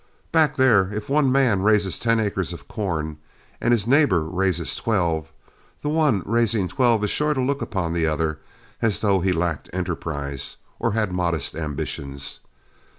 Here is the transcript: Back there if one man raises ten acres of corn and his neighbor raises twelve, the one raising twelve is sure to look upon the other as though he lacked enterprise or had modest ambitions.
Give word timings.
Back 0.31 0.55
there 0.55 0.91
if 0.91 1.09
one 1.11 1.31
man 1.31 1.61
raises 1.61 1.99
ten 1.99 2.19
acres 2.19 2.53
of 2.53 2.67
corn 2.67 3.19
and 3.61 3.71
his 3.71 3.85
neighbor 3.85 4.23
raises 4.23 4.75
twelve, 4.75 5.31
the 5.83 5.89
one 5.89 6.23
raising 6.25 6.67
twelve 6.67 7.03
is 7.03 7.11
sure 7.11 7.35
to 7.35 7.39
look 7.39 7.61
upon 7.61 7.93
the 7.93 8.07
other 8.07 8.39
as 8.81 9.01
though 9.01 9.19
he 9.19 9.31
lacked 9.31 9.69
enterprise 9.73 10.57
or 10.79 10.93
had 10.93 11.11
modest 11.13 11.55
ambitions. 11.55 12.39